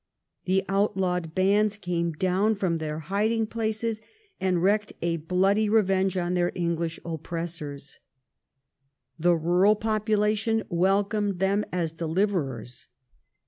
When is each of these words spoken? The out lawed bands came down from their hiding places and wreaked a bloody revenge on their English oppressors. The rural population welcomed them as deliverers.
The 0.45 0.63
out 0.67 0.97
lawed 0.97 1.35
bands 1.35 1.77
came 1.77 2.13
down 2.13 2.55
from 2.55 2.77
their 2.77 2.97
hiding 3.01 3.45
places 3.45 4.01
and 4.39 4.63
wreaked 4.63 4.93
a 5.03 5.17
bloody 5.17 5.69
revenge 5.69 6.17
on 6.17 6.33
their 6.33 6.51
English 6.55 6.99
oppressors. 7.05 7.99
The 9.19 9.35
rural 9.35 9.75
population 9.75 10.63
welcomed 10.71 11.37
them 11.37 11.65
as 11.71 11.91
deliverers. 11.91 12.87